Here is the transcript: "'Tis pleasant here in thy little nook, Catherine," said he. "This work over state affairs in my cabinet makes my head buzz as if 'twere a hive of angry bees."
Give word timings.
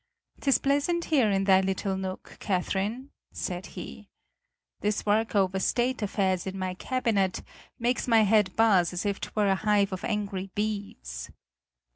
"'Tis 0.39 0.57
pleasant 0.57 1.05
here 1.05 1.29
in 1.29 1.43
thy 1.43 1.61
little 1.61 1.95
nook, 1.95 2.37
Catherine," 2.39 3.11
said 3.31 3.67
he. 3.77 4.09
"This 4.79 5.05
work 5.05 5.35
over 5.35 5.59
state 5.59 6.01
affairs 6.01 6.47
in 6.47 6.57
my 6.57 6.73
cabinet 6.73 7.43
makes 7.77 8.07
my 8.07 8.23
head 8.23 8.55
buzz 8.55 8.93
as 8.93 9.05
if 9.05 9.21
'twere 9.21 9.49
a 9.51 9.53
hive 9.53 9.93
of 9.93 10.03
angry 10.03 10.49
bees." 10.55 11.29